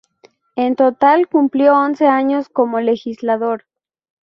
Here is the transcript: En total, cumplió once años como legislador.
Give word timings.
En 0.55 0.75
total, 0.75 1.27
cumplió 1.27 1.75
once 1.75 2.07
años 2.07 2.49
como 2.49 2.79
legislador. 2.79 3.65